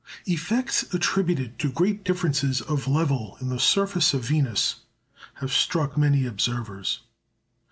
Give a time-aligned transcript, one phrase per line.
[0.25, 4.77] Effects attributed to great differences of level in the surface of Venus
[5.35, 7.01] have struck many observers.